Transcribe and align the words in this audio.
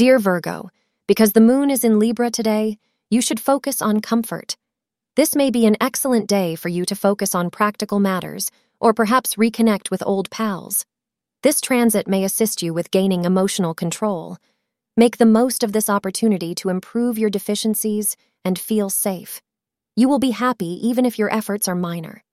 Dear 0.00 0.18
Virgo, 0.18 0.70
because 1.06 1.32
the 1.32 1.42
moon 1.42 1.68
is 1.68 1.84
in 1.84 1.98
Libra 1.98 2.30
today, 2.30 2.78
you 3.10 3.20
should 3.20 3.38
focus 3.38 3.82
on 3.82 4.00
comfort. 4.00 4.56
This 5.14 5.36
may 5.36 5.50
be 5.50 5.66
an 5.66 5.76
excellent 5.78 6.26
day 6.26 6.54
for 6.54 6.70
you 6.70 6.86
to 6.86 6.96
focus 6.96 7.34
on 7.34 7.50
practical 7.50 8.00
matters 8.00 8.50
or 8.80 8.94
perhaps 8.94 9.34
reconnect 9.34 9.90
with 9.90 10.02
old 10.06 10.30
pals. 10.30 10.86
This 11.42 11.60
transit 11.60 12.08
may 12.08 12.24
assist 12.24 12.62
you 12.62 12.72
with 12.72 12.90
gaining 12.90 13.26
emotional 13.26 13.74
control. 13.74 14.38
Make 14.96 15.18
the 15.18 15.26
most 15.26 15.62
of 15.62 15.72
this 15.72 15.90
opportunity 15.90 16.54
to 16.54 16.70
improve 16.70 17.18
your 17.18 17.28
deficiencies 17.28 18.16
and 18.42 18.58
feel 18.58 18.88
safe. 18.88 19.42
You 19.96 20.08
will 20.08 20.18
be 20.18 20.30
happy 20.30 20.80
even 20.88 21.04
if 21.04 21.18
your 21.18 21.30
efforts 21.30 21.68
are 21.68 21.74
minor. 21.74 22.24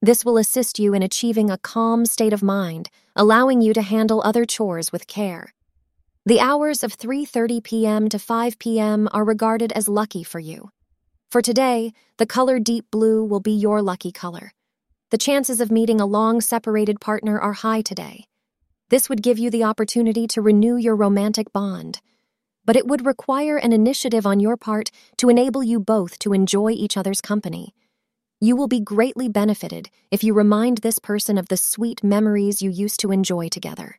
This 0.00 0.24
will 0.24 0.38
assist 0.38 0.78
you 0.78 0.94
in 0.94 1.02
achieving 1.02 1.50
a 1.50 1.58
calm 1.58 2.06
state 2.06 2.32
of 2.32 2.44
mind, 2.44 2.90
allowing 3.16 3.60
you 3.60 3.74
to 3.74 3.82
handle 3.82 4.22
other 4.24 4.44
chores 4.44 4.92
with 4.92 5.08
care. 5.08 5.52
The 6.28 6.40
hours 6.40 6.84
of 6.84 6.94
3:30 6.94 7.64
p.m. 7.64 8.10
to 8.10 8.18
5 8.18 8.58
p.m. 8.58 9.08
are 9.12 9.24
regarded 9.24 9.72
as 9.72 9.88
lucky 9.88 10.22
for 10.22 10.38
you. 10.38 10.68
For 11.30 11.40
today, 11.40 11.94
the 12.18 12.26
color 12.26 12.58
deep 12.58 12.84
blue 12.90 13.24
will 13.24 13.40
be 13.40 13.52
your 13.52 13.80
lucky 13.80 14.12
color. 14.12 14.52
The 15.08 15.16
chances 15.16 15.58
of 15.58 15.70
meeting 15.70 16.02
a 16.02 16.12
long 16.18 16.42
separated 16.42 17.00
partner 17.00 17.40
are 17.40 17.54
high 17.54 17.80
today. 17.80 18.26
This 18.90 19.08
would 19.08 19.22
give 19.22 19.38
you 19.38 19.48
the 19.48 19.64
opportunity 19.64 20.26
to 20.26 20.42
renew 20.42 20.76
your 20.76 20.96
romantic 20.96 21.50
bond. 21.50 22.02
But 22.62 22.76
it 22.76 22.86
would 22.86 23.06
require 23.06 23.56
an 23.56 23.72
initiative 23.72 24.26
on 24.26 24.38
your 24.38 24.58
part 24.58 24.90
to 25.16 25.30
enable 25.30 25.62
you 25.62 25.80
both 25.80 26.18
to 26.18 26.34
enjoy 26.34 26.72
each 26.72 26.98
other's 26.98 27.22
company. 27.22 27.72
You 28.38 28.54
will 28.54 28.68
be 28.68 28.80
greatly 28.80 29.30
benefited 29.30 29.88
if 30.10 30.22
you 30.22 30.34
remind 30.34 30.78
this 30.78 30.98
person 30.98 31.38
of 31.38 31.48
the 31.48 31.56
sweet 31.56 32.04
memories 32.04 32.60
you 32.60 32.68
used 32.68 33.00
to 33.00 33.12
enjoy 33.12 33.48
together. 33.48 33.98